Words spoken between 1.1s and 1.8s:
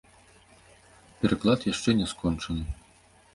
Пераклад